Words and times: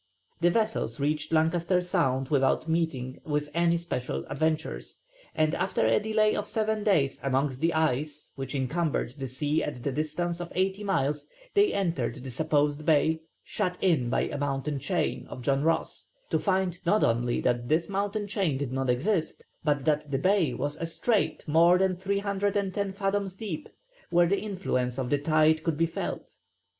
The 0.39 0.49
vessels 0.49 0.99
reached 0.99 1.31
Lancaster 1.31 1.79
Sound 1.79 2.29
without 2.29 2.67
meeting 2.67 3.21
with 3.23 3.49
any 3.53 3.77
special 3.77 4.25
adventures, 4.31 4.97
and 5.35 5.53
after 5.53 5.85
a 5.85 5.99
delay 5.99 6.35
of 6.35 6.47
seven 6.47 6.83
days 6.83 7.19
amongst 7.21 7.61
the 7.61 7.75
ice 7.75 8.31
which 8.35 8.55
encumbered 8.55 9.11
the 9.19 9.27
sea 9.27 9.61
for 9.63 9.69
a 9.69 9.73
distance 9.73 10.39
of 10.39 10.51
eighty 10.55 10.83
miles, 10.83 11.27
they 11.53 11.71
entered 11.71 12.15
the 12.23 12.31
supposed 12.31 12.83
Bay 12.83 13.21
"shut 13.43 13.77
in 13.79 14.09
by 14.09 14.21
a 14.21 14.39
mountain 14.39 14.79
chain" 14.79 15.27
of 15.27 15.43
John 15.43 15.61
Ross, 15.61 16.09
to 16.31 16.39
find 16.39 16.83
not 16.83 17.03
only 17.03 17.39
that 17.41 17.69
this 17.69 17.87
mountain 17.87 18.25
chain 18.27 18.57
did 18.57 18.71
not 18.73 18.89
exist, 18.89 19.45
but 19.63 19.85
that 19.85 20.09
the 20.09 20.17
bay 20.17 20.51
was 20.51 20.77
a 20.77 20.87
strait 20.87 21.47
more 21.47 21.77
than 21.77 21.95
310 21.95 22.91
fathoms 22.93 23.35
deep, 23.35 23.69
where 24.09 24.25
the 24.25 24.39
influence 24.41 24.97
of 24.97 25.11
the 25.11 25.19
tide 25.19 25.61
could 25.63 25.77
be 25.77 25.85
felt. 25.85 26.27